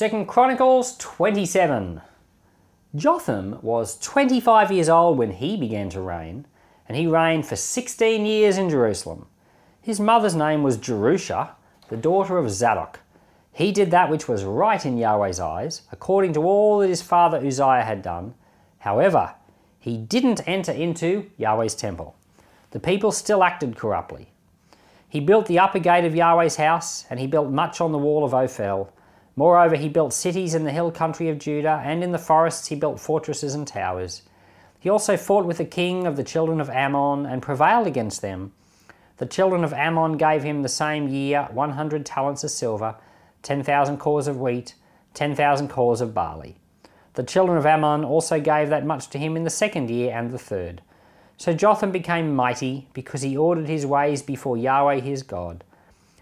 Second 0.00 0.28
Chronicles 0.28 0.96
27. 0.96 2.00
Jotham 2.96 3.58
was 3.60 3.98
25 3.98 4.72
years 4.72 4.88
old 4.88 5.18
when 5.18 5.32
he 5.32 5.58
began 5.58 5.90
to 5.90 6.00
reign, 6.00 6.46
and 6.88 6.96
he 6.96 7.06
reigned 7.06 7.44
for 7.44 7.54
16 7.54 8.24
years 8.24 8.56
in 8.56 8.70
Jerusalem. 8.70 9.26
His 9.82 10.00
mother's 10.00 10.34
name 10.34 10.62
was 10.62 10.78
Jerusha, 10.78 11.50
the 11.90 11.98
daughter 11.98 12.38
of 12.38 12.48
Zadok. 12.48 13.00
He 13.52 13.72
did 13.72 13.90
that 13.90 14.08
which 14.08 14.26
was 14.26 14.42
right 14.42 14.86
in 14.86 14.96
Yahweh's 14.96 15.38
eyes, 15.38 15.82
according 15.92 16.32
to 16.32 16.44
all 16.44 16.78
that 16.78 16.88
his 16.88 17.02
father 17.02 17.36
Uzziah 17.36 17.84
had 17.84 18.00
done. 18.00 18.32
However, 18.78 19.34
he 19.78 19.98
didn't 19.98 20.48
enter 20.48 20.72
into 20.72 21.30
Yahweh's 21.36 21.74
temple. 21.74 22.16
The 22.70 22.80
people 22.80 23.12
still 23.12 23.44
acted 23.44 23.76
corruptly. 23.76 24.30
He 25.10 25.20
built 25.20 25.44
the 25.44 25.58
upper 25.58 25.78
gate 25.78 26.06
of 26.06 26.14
Yahweh's 26.14 26.56
house, 26.56 27.04
and 27.10 27.20
he 27.20 27.26
built 27.26 27.50
much 27.50 27.82
on 27.82 27.92
the 27.92 27.98
wall 27.98 28.24
of 28.24 28.32
Ophel. 28.32 28.94
Moreover, 29.40 29.76
he 29.76 29.88
built 29.88 30.12
cities 30.12 30.54
in 30.54 30.64
the 30.64 30.70
hill 30.70 30.90
country 30.90 31.30
of 31.30 31.38
Judah, 31.38 31.80
and 31.82 32.04
in 32.04 32.12
the 32.12 32.18
forests 32.18 32.66
he 32.66 32.74
built 32.74 33.00
fortresses 33.00 33.54
and 33.54 33.66
towers. 33.66 34.20
He 34.78 34.90
also 34.90 35.16
fought 35.16 35.46
with 35.46 35.56
the 35.56 35.64
king 35.64 36.06
of 36.06 36.16
the 36.16 36.22
children 36.22 36.60
of 36.60 36.68
Ammon 36.68 37.24
and 37.24 37.40
prevailed 37.40 37.86
against 37.86 38.20
them. 38.20 38.52
The 39.16 39.24
children 39.24 39.64
of 39.64 39.72
Ammon 39.72 40.18
gave 40.18 40.42
him 40.42 40.60
the 40.60 40.68
same 40.68 41.08
year 41.08 41.48
100 41.52 42.04
talents 42.04 42.44
of 42.44 42.50
silver, 42.50 42.96
10,000 43.42 43.96
cors 43.96 44.26
of 44.26 44.38
wheat, 44.38 44.74
10,000 45.14 45.68
cors 45.68 46.02
of 46.02 46.12
barley. 46.12 46.58
The 47.14 47.22
children 47.22 47.56
of 47.56 47.64
Ammon 47.64 48.04
also 48.04 48.42
gave 48.42 48.68
that 48.68 48.84
much 48.84 49.08
to 49.08 49.18
him 49.18 49.38
in 49.38 49.44
the 49.44 49.48
second 49.48 49.88
year 49.88 50.14
and 50.14 50.32
the 50.32 50.38
third. 50.38 50.82
So 51.38 51.54
Jotham 51.54 51.92
became 51.92 52.36
mighty 52.36 52.88
because 52.92 53.22
he 53.22 53.38
ordered 53.38 53.68
his 53.68 53.86
ways 53.86 54.20
before 54.20 54.58
Yahweh 54.58 55.00
his 55.00 55.22
God. 55.22 55.64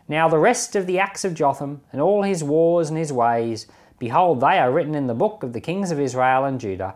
Now 0.08 0.26
the 0.28 0.38
rest 0.38 0.74
of 0.74 0.86
the 0.86 0.98
acts 0.98 1.24
of 1.24 1.34
Jotham, 1.34 1.82
and 1.92 2.00
all 2.00 2.22
his 2.22 2.42
wars 2.42 2.88
and 2.88 2.98
his 2.98 3.12
ways, 3.12 3.66
behold, 3.98 4.40
they 4.40 4.58
are 4.58 4.72
written 4.72 4.94
in 4.94 5.06
the 5.06 5.14
book 5.14 5.42
of 5.42 5.52
the 5.52 5.60
kings 5.60 5.90
of 5.90 6.00
Israel 6.00 6.46
and 6.46 6.58
Judah. 6.58 6.94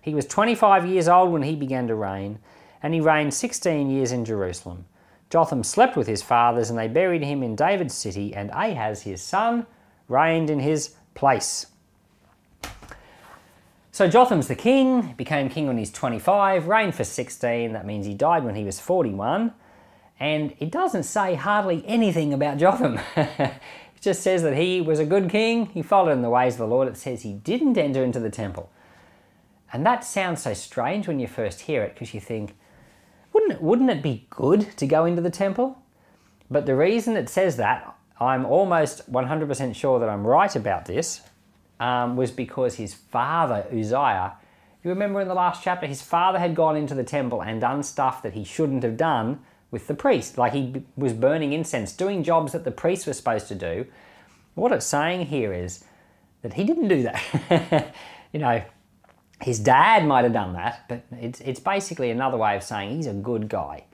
He 0.00 0.14
was 0.14 0.26
25 0.26 0.86
years 0.86 1.08
old 1.08 1.32
when 1.32 1.42
he 1.42 1.56
began 1.56 1.88
to 1.88 1.94
reign, 1.94 2.38
and 2.82 2.94
he 2.94 3.00
reigned 3.00 3.34
16 3.34 3.90
years 3.90 4.12
in 4.12 4.24
Jerusalem. 4.24 4.84
Jotham 5.28 5.64
slept 5.64 5.96
with 5.96 6.06
his 6.06 6.22
fathers, 6.22 6.70
and 6.70 6.78
they 6.78 6.88
buried 6.88 7.22
him 7.22 7.42
in 7.42 7.56
David's 7.56 7.94
city, 7.94 8.34
and 8.34 8.50
Ahaz 8.50 9.02
his 9.02 9.22
son 9.22 9.66
reigned 10.08 10.50
in 10.50 10.60
his 10.60 10.94
place. 11.14 11.66
So 13.90 14.08
Jotham's 14.08 14.48
the 14.48 14.54
king, 14.54 15.14
became 15.16 15.48
king 15.48 15.66
when 15.66 15.78
he's 15.78 15.92
25, 15.92 16.68
reigned 16.68 16.94
for 16.94 17.04
16, 17.04 17.72
that 17.72 17.86
means 17.86 18.06
he 18.06 18.14
died 18.14 18.44
when 18.44 18.54
he 18.54 18.64
was 18.64 18.80
41. 18.80 19.52
And 20.22 20.54
it 20.60 20.70
doesn't 20.70 21.02
say 21.02 21.34
hardly 21.34 21.82
anything 21.84 22.32
about 22.32 22.56
Jotham. 22.56 23.00
it 23.16 23.60
just 24.00 24.22
says 24.22 24.44
that 24.44 24.56
he 24.56 24.80
was 24.80 25.00
a 25.00 25.04
good 25.04 25.28
king, 25.28 25.66
he 25.66 25.82
followed 25.82 26.12
in 26.12 26.22
the 26.22 26.30
ways 26.30 26.54
of 26.54 26.58
the 26.60 26.68
Lord. 26.68 26.86
It 26.86 26.96
says 26.96 27.22
he 27.22 27.32
didn't 27.32 27.76
enter 27.76 28.04
into 28.04 28.20
the 28.20 28.30
temple. 28.30 28.70
And 29.72 29.84
that 29.84 30.04
sounds 30.04 30.40
so 30.40 30.54
strange 30.54 31.08
when 31.08 31.18
you 31.18 31.26
first 31.26 31.62
hear 31.62 31.82
it 31.82 31.94
because 31.94 32.14
you 32.14 32.20
think, 32.20 32.54
wouldn't 33.32 33.54
it, 33.54 33.62
wouldn't 33.62 33.90
it 33.90 34.00
be 34.00 34.28
good 34.30 34.76
to 34.76 34.86
go 34.86 35.06
into 35.06 35.20
the 35.20 35.28
temple? 35.28 35.82
But 36.48 36.66
the 36.66 36.76
reason 36.76 37.16
it 37.16 37.28
says 37.28 37.56
that, 37.56 37.92
I'm 38.20 38.46
almost 38.46 39.10
100% 39.10 39.74
sure 39.74 39.98
that 39.98 40.08
I'm 40.08 40.24
right 40.24 40.54
about 40.54 40.84
this, 40.84 41.22
um, 41.80 42.14
was 42.14 42.30
because 42.30 42.76
his 42.76 42.94
father, 42.94 43.66
Uzziah, 43.72 44.34
you 44.84 44.90
remember 44.90 45.20
in 45.20 45.26
the 45.26 45.34
last 45.34 45.64
chapter, 45.64 45.88
his 45.88 46.00
father 46.00 46.38
had 46.38 46.54
gone 46.54 46.76
into 46.76 46.94
the 46.94 47.02
temple 47.02 47.42
and 47.42 47.60
done 47.60 47.82
stuff 47.82 48.22
that 48.22 48.34
he 48.34 48.44
shouldn't 48.44 48.84
have 48.84 48.96
done 48.96 49.40
with 49.72 49.88
the 49.88 49.94
priest. 49.94 50.38
Like 50.38 50.52
he 50.52 50.84
was 50.96 51.12
burning 51.12 51.52
incense, 51.52 51.92
doing 51.92 52.22
jobs 52.22 52.52
that 52.52 52.62
the 52.62 52.70
priest 52.70 53.08
was 53.08 53.16
supposed 53.16 53.48
to 53.48 53.56
do. 53.56 53.86
What 54.54 54.70
it's 54.70 54.86
saying 54.86 55.26
here 55.26 55.52
is 55.52 55.82
that 56.42 56.52
he 56.52 56.62
didn't 56.62 56.86
do 56.86 57.02
that. 57.02 57.94
you 58.32 58.38
know, 58.38 58.62
his 59.40 59.58
dad 59.58 60.06
might 60.06 60.22
have 60.22 60.32
done 60.32 60.52
that, 60.52 60.84
but 60.88 61.04
it's, 61.10 61.40
it's 61.40 61.58
basically 61.58 62.10
another 62.10 62.36
way 62.36 62.54
of 62.54 62.62
saying 62.62 62.94
he's 62.94 63.08
a 63.08 63.14
good 63.14 63.48
guy. 63.48 63.84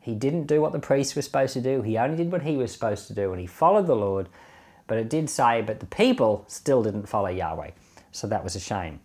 He 0.00 0.14
didn't 0.14 0.46
do 0.46 0.60
what 0.60 0.72
the 0.72 0.78
priest 0.78 1.16
was 1.16 1.24
supposed 1.24 1.54
to 1.54 1.60
do, 1.60 1.80
he 1.80 1.96
only 1.96 2.16
did 2.16 2.30
what 2.30 2.42
he 2.42 2.56
was 2.56 2.72
supposed 2.72 3.06
to 3.06 3.14
do, 3.14 3.32
and 3.32 3.40
he 3.40 3.46
followed 3.46 3.86
the 3.86 3.96
Lord. 3.96 4.28
But 4.86 4.98
it 4.98 5.08
did 5.08 5.30
say, 5.30 5.62
but 5.62 5.80
the 5.80 5.86
people 5.86 6.44
still 6.48 6.82
didn't 6.82 7.08
follow 7.08 7.28
Yahweh. 7.28 7.70
So 8.10 8.26
that 8.26 8.42
was 8.42 8.56
a 8.56 8.60
shame. 8.60 9.00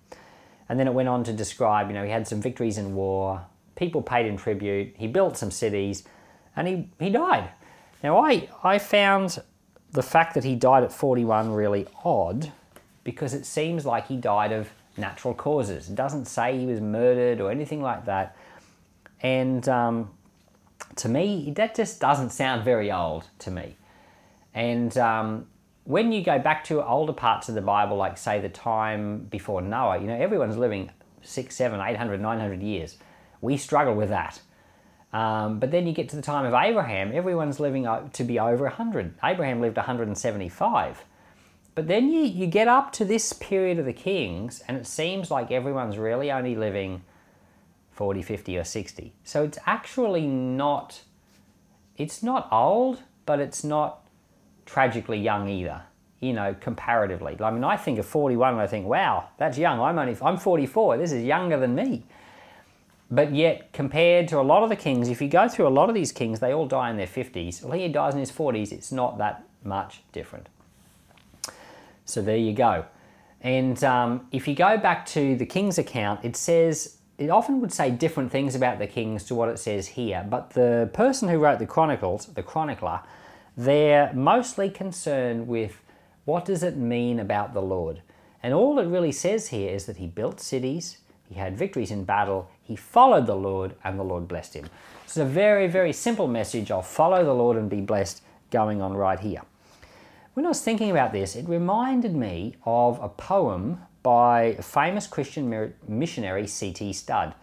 And 0.69 0.80
then 0.80 0.88
it 0.88 0.94
went 0.94 1.09
on 1.09 1.25
to 1.25 1.34
describe, 1.34 1.90
you 1.90 1.94
know, 1.94 2.06
he 2.06 2.09
had 2.09 2.28
some 2.28 2.41
victories 2.41 2.78
in 2.78 2.96
war, 2.96 3.46
people 3.75 4.02
paid 4.02 4.25
him 4.25 4.38
tribute, 4.38 4.96
he 4.97 5.07
built 5.07 5.38
some 5.38 5.52
cities, 5.52 6.03
and 6.56 6.68
he, 6.68 6.90
he 7.00 7.09
died. 7.09 7.50
Now, 8.03 8.19
I, 8.19 8.50
I 8.64 8.80
found 8.80 9.41
the 9.91 10.03
fact 10.03 10.34
that 10.34 10.44
he 10.44 10.56
died 10.56 10.84
at 10.84 10.91
41 10.91 11.52
really 11.52 11.88
odd 12.03 12.52
because 13.03 13.34
it 13.34 13.46
seems 13.46 13.86
like 13.86 14.08
he 14.08 14.18
died 14.18 14.52
of 14.52 14.69
natural 14.97 15.34
causes. 15.34 15.90
It 15.90 15.96
doesn't 15.96 16.25
say 16.25 16.58
he 16.58 16.66
was 16.66 16.81
murdered 16.81 17.42
or 17.42 17.52
anything 17.52 17.81
like 17.81 18.06
that. 18.06 18.36
And 19.22 19.68
um, 19.69 20.12
to 20.97 21.09
me, 21.09 21.53
that 21.56 21.75
just 21.75 22.00
doesn't 22.00 22.31
sound 22.31 22.63
very 22.63 22.92
old 22.92 23.25
to 23.40 23.52
me. 23.52 23.75
And 24.53 24.96
um, 24.97 25.47
when 25.86 26.12
you 26.12 26.24
go 26.24 26.40
back 26.40 26.63
to 26.66 26.86
older 26.86 27.13
parts 27.13 27.50
of 27.50 27.56
the 27.56 27.62
Bible, 27.62 27.97
like 27.97 28.18
say 28.18 28.40
the 28.40 28.50
time 28.50 29.25
before 29.30 29.62
Noah, 29.62 30.00
you 30.00 30.08
know, 30.08 30.16
everyone's 30.16 30.58
living 30.58 30.92
six, 31.22 31.56
seven, 31.56 31.81
eight 31.81 31.97
hundred, 31.97 32.22
nine 32.22 32.40
hundred 32.40 32.62
years. 32.62 32.97
We 33.42 33.58
struggle 33.58 33.96
with 33.96 34.09
that. 34.09 34.42
Um, 35.13 35.59
but 35.59 35.69
then 35.69 35.85
you 35.85 35.94
get 35.94 36.09
to 36.09 36.16
the 36.16 36.24
time 36.24 36.46
of 36.46 36.53
Abraham, 36.56 37.12
everyone's 37.13 37.59
living 37.59 37.88
to 38.13 38.24
be 38.24 38.40
over 38.40 38.66
100. 38.66 39.13
Abraham 39.24 39.62
lived 39.62 39.78
175. 39.78 41.06
But 41.75 41.88
then 41.88 42.12
you, 42.12 42.22
you 42.22 42.47
get 42.47 42.68
up 42.68 42.91
to 42.94 43.06
this 43.06 43.31
period 43.34 43.79
of 43.79 43.85
the 43.85 43.94
kings, 43.94 44.63
and 44.68 44.75
it 44.78 44.88
seems 44.88 45.29
like 45.29 45.51
everyone's 45.51 45.97
really 45.97 46.31
only 46.31 46.56
living 46.56 47.03
40, 47.91 48.24
50, 48.24 48.57
or 48.57 48.63
60. 48.63 49.13
So 49.24 49.44
it's 49.44 49.59
actually 49.66 50.25
not, 50.25 51.01
it's 51.95 52.24
not 52.24 52.47
old, 52.51 53.00
but 53.25 53.40
it's 53.40 53.63
not 53.63 54.07
tragically 54.66 55.19
young 55.19 55.47
either, 55.47 55.84
you 56.22 56.34
know, 56.34 56.56
comparatively. 56.59 57.38
I 57.40 57.51
mean, 57.51 57.63
I 57.63 57.78
think 57.78 58.00
of 58.00 58.06
41 58.06 58.53
and 58.53 58.62
I 58.62 58.68
think, 58.68 58.88
wow, 58.88 59.30
that's 59.38 59.57
young. 59.59 59.80
I'm 59.80 59.97
only, 59.97 60.18
I'm 60.24 60.38
44. 60.38 60.97
This 60.97 61.12
is 61.12 61.24
younger 61.24 61.59
than 61.59 61.75
me. 61.75 62.06
But 63.12 63.34
yet, 63.34 63.74
compared 63.74 64.28
to 64.30 64.40
a 64.40 64.41
lot 64.41 64.64
of 64.64 64.69
the 64.69 64.75
kings, 64.75 65.09
if 65.09 65.22
you 65.22 65.28
go 65.28 65.47
through 65.47 65.68
a 65.68 65.69
lot 65.69 65.90
of 65.90 65.96
these 65.96 66.12
kings, 66.12 66.40
they 66.40 66.53
all 66.53 66.66
die 66.66 66.90
in 66.90 66.97
their 66.97 67.08
50s. 67.08 67.64
Well, 67.64 67.78
he 67.78 67.88
dies 67.88 68.14
in 68.14 68.19
his 68.19 68.31
40s. 68.31 68.72
It's 68.72 68.91
not 68.91 69.18
that 69.19 69.44
much 69.64 70.02
different. 70.12 70.47
So 72.06 72.22
there 72.22 72.38
you 72.38 72.53
go. 72.53 72.86
And 73.42 73.84
um, 73.84 74.28
if 74.31 74.47
you 74.47 74.56
go 74.56 74.78
back 74.78 75.06
to 75.08 75.36
the 75.36 75.46
king's 75.46 75.78
account, 75.78 76.22
it 76.24 76.36
says, 76.36 76.97
it 77.18 77.30
often 77.30 77.62
would 77.62 77.74
say 77.74 77.92
different 77.92 78.31
things 78.31 78.56
about 78.56 78.80
the 78.80 78.88
kings 78.88 79.25
to 79.25 79.36
what 79.36 79.50
it 79.50 79.59
says 79.59 79.88
here. 79.88 80.25
But 80.28 80.52
the 80.52 80.90
person 80.94 81.30
who 81.30 81.38
wrote 81.38 81.59
the 81.59 81.66
Chronicles, 81.66 82.28
the 82.28 82.44
chronicler, 82.44 83.02
they're 83.56 84.12
mostly 84.13 84.69
concerned 84.69 85.47
with 85.47 85.81
what 86.25 86.46
does 86.46 86.63
it 86.63 86.78
mean 86.78 87.19
about 87.19 87.53
the 87.53 87.62
Lord. 87.62 88.02
And 88.42 88.53
all 88.53 88.80
it 88.80 88.88
really 88.88 89.12
says 89.12 89.50
here 89.50 89.74
is 89.74 89.86
that 89.86 89.97
he 89.97 90.08
built 90.08 90.40
cities, 90.40 90.97
he 91.30 91.36
had 91.36 91.58
victories 91.58 91.92
in 91.92 92.03
battle, 92.06 92.50
he 92.63 92.75
followed 92.75 93.28
the 93.28 93.35
Lord, 93.35 93.75
and 93.84 94.00
the 94.00 94.03
Lord 94.03 94.28
blessed 94.28 94.56
him. 94.56 94.69
It's 95.03 95.18
a 95.18 95.25
very, 95.25 95.68
very 95.68 95.94
simple 95.94 96.28
message 96.28 96.72
of 96.72 96.88
follow 96.88 97.24
the 97.24 97.34
Lord 97.34 97.57
and 97.57 97.69
be 97.69 97.81
blessed 97.81 98.22
going 98.51 98.81
on 98.81 98.96
right 98.96 99.19
here. 99.19 99.41
When 100.34 100.46
I 100.46 100.50
was 100.50 100.62
thinking 100.62 100.90
about 100.90 101.12
this, 101.12 101.35
it 101.35 101.47
reminded 101.47 102.16
me 102.16 102.56
of 102.66 103.00
a 103.01 103.09
poem 103.09 103.81
by 104.01 104.56
famous 104.56 105.07
Christian 105.07 105.74
missionary 105.88 106.47
C.T. 106.47 106.94
Studd. 106.94 107.35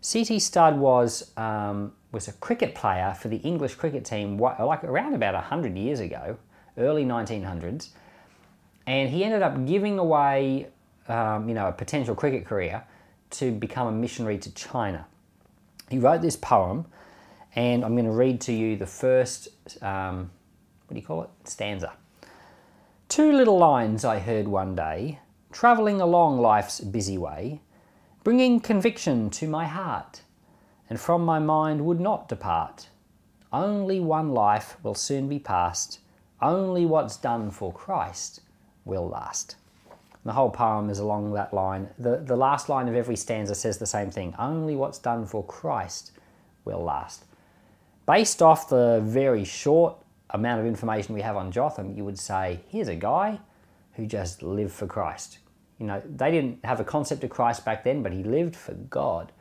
C.T. 0.00 0.38
Studd 0.40 0.78
was, 0.78 1.30
um, 1.36 1.92
was 2.12 2.28
a 2.28 2.32
cricket 2.32 2.74
player 2.74 3.14
for 3.18 3.28
the 3.28 3.38
English 3.38 3.76
cricket 3.76 4.04
team 4.04 4.38
like 4.38 4.84
around 4.84 5.14
about 5.14 5.34
100 5.34 5.76
years 5.76 6.00
ago, 6.00 6.36
early 6.76 7.04
1900s, 7.04 7.90
and 8.86 9.08
he 9.08 9.24
ended 9.24 9.42
up 9.42 9.66
giving 9.66 9.98
away 9.98 10.68
um, 11.08 11.48
you 11.48 11.54
know, 11.54 11.68
a 11.68 11.72
potential 11.72 12.14
cricket 12.14 12.44
career 12.44 12.84
to 13.30 13.52
become 13.52 13.86
a 13.86 13.92
missionary 13.92 14.38
to 14.38 14.52
China. 14.54 15.06
He 15.90 15.98
wrote 15.98 16.22
this 16.22 16.36
poem, 16.36 16.86
and 17.54 17.84
I'm 17.84 17.94
going 17.94 18.04
to 18.04 18.10
read 18.10 18.40
to 18.42 18.52
you 18.52 18.76
the 18.76 18.86
first, 18.86 19.48
um, 19.82 20.30
what 20.86 20.94
do 20.94 21.00
you 21.00 21.06
call 21.06 21.22
it? 21.22 21.30
Stanza. 21.44 21.92
Two 23.08 23.32
little 23.32 23.58
lines 23.58 24.04
I 24.04 24.18
heard 24.18 24.48
one 24.48 24.74
day, 24.74 25.20
travelling 25.50 26.00
along 26.00 26.40
life's 26.40 26.80
busy 26.80 27.16
way, 27.16 27.60
bringing 28.22 28.60
conviction 28.60 29.30
to 29.30 29.48
my 29.48 29.66
heart, 29.66 30.22
and 30.90 31.00
from 31.00 31.24
my 31.24 31.38
mind 31.38 31.86
would 31.86 32.00
not 32.00 32.28
depart. 32.28 32.88
Only 33.50 33.98
one 33.98 34.32
life 34.32 34.76
will 34.82 34.94
soon 34.94 35.28
be 35.28 35.38
past, 35.38 36.00
only 36.42 36.84
what's 36.84 37.16
done 37.16 37.50
for 37.50 37.72
Christ 37.72 38.42
will 38.84 39.08
last. 39.08 39.56
The 40.28 40.34
whole 40.34 40.50
poem 40.50 40.90
is 40.90 40.98
along 40.98 41.32
that 41.32 41.54
line. 41.54 41.88
The, 41.98 42.18
the 42.18 42.36
last 42.36 42.68
line 42.68 42.86
of 42.86 42.94
every 42.94 43.16
stanza 43.16 43.54
says 43.54 43.78
the 43.78 43.86
same 43.86 44.10
thing 44.10 44.34
only 44.38 44.76
what's 44.76 44.98
done 44.98 45.24
for 45.24 45.42
Christ 45.42 46.12
will 46.66 46.84
last. 46.84 47.24
Based 48.06 48.42
off 48.42 48.68
the 48.68 49.00
very 49.02 49.42
short 49.42 49.96
amount 50.28 50.60
of 50.60 50.66
information 50.66 51.14
we 51.14 51.22
have 51.22 51.38
on 51.38 51.50
Jotham, 51.50 51.96
you 51.96 52.04
would 52.04 52.18
say 52.18 52.60
here's 52.68 52.88
a 52.88 52.94
guy 52.94 53.40
who 53.94 54.04
just 54.04 54.42
lived 54.42 54.74
for 54.74 54.86
Christ. 54.86 55.38
You 55.78 55.86
know, 55.86 56.02
they 56.04 56.30
didn't 56.30 56.62
have 56.62 56.78
a 56.78 56.84
concept 56.84 57.24
of 57.24 57.30
Christ 57.30 57.64
back 57.64 57.82
then, 57.82 58.02
but 58.02 58.12
he 58.12 58.22
lived 58.22 58.54
for 58.54 58.74
God, 58.74 59.32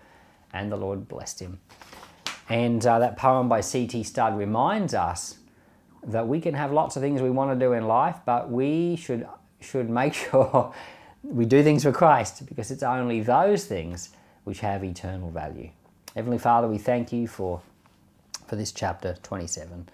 and 0.53 0.71
the 0.71 0.77
Lord 0.77 1.09
blessed 1.09 1.41
him. 1.41 1.59
And 2.47 2.85
uh, 2.85 2.99
that 2.99 3.17
poem 3.17 3.49
by 3.49 3.59
C.T. 3.59 4.03
Studd 4.03 4.37
reminds 4.37 4.93
us 4.93 5.39
that 6.05 6.29
we 6.29 6.39
can 6.39 6.53
have 6.53 6.71
lots 6.71 6.95
of 6.95 7.01
things 7.01 7.21
we 7.21 7.29
want 7.29 7.51
to 7.51 7.59
do 7.59 7.73
in 7.73 7.89
life, 7.89 8.19
but 8.25 8.49
we 8.49 8.95
should 8.95 9.27
should 9.59 9.89
make 9.89 10.13
sure 10.29 10.73
we 11.23 11.45
do 11.45 11.63
things 11.63 11.83
for 11.83 11.91
Christ 11.91 12.45
because 12.45 12.71
it's 12.71 12.83
only 12.83 13.21
those 13.21 13.65
things 13.65 14.09
which 14.43 14.59
have 14.61 14.83
eternal 14.83 15.29
value. 15.29 15.69
Heavenly 16.15 16.37
Father, 16.37 16.67
we 16.67 16.77
thank 16.77 17.11
you 17.11 17.27
for 17.27 17.61
for 18.47 18.55
this 18.55 18.71
chapter 18.71 19.17
27 19.23 19.89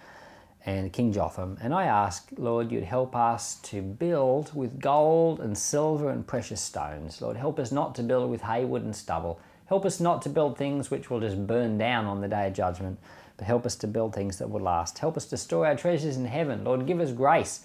and 0.65 0.93
King 0.93 1.11
Jotham. 1.11 1.57
And 1.61 1.73
I 1.73 1.85
ask, 1.85 2.29
Lord, 2.37 2.71
you'd 2.71 2.83
help 2.83 3.15
us 3.15 3.55
to 3.63 3.81
build 3.81 4.55
with 4.55 4.79
gold 4.79 5.39
and 5.39 5.57
silver 5.57 6.09
and 6.09 6.25
precious 6.25 6.61
stones. 6.61 7.21
Lord, 7.21 7.35
help 7.35 7.59
us 7.59 7.71
not 7.71 7.95
to 7.95 8.03
build 8.03 8.29
with 8.29 8.41
haywood 8.43 8.83
and 8.83 8.95
stubble. 8.95 9.39
Help 9.65 9.85
us 9.85 9.99
not 9.99 10.21
to 10.21 10.29
build 10.29 10.57
things 10.57 10.91
which 10.91 11.09
will 11.09 11.19
just 11.19 11.45
burn 11.47 11.77
down 11.77 12.05
on 12.05 12.21
the 12.21 12.27
day 12.27 12.47
of 12.47 12.53
judgment, 12.53 12.99
but 13.37 13.47
help 13.47 13.65
us 13.65 13.75
to 13.77 13.87
build 13.87 14.13
things 14.13 14.37
that 14.37 14.49
will 14.49 14.61
last. 14.61 14.99
Help 14.99 15.17
us 15.17 15.25
to 15.25 15.37
store 15.37 15.65
our 15.65 15.75
treasures 15.75 16.15
in 16.15 16.25
heaven. 16.25 16.63
Lord, 16.63 16.85
give 16.85 16.99
us 16.99 17.11
grace 17.11 17.61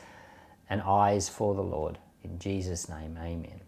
and 0.71 0.83
eyes 0.83 1.29
for 1.29 1.55
the 1.55 1.63
Lord. 1.63 1.99
In 2.25 2.39
Jesus' 2.39 2.89
name, 2.89 3.19
amen. 3.19 3.68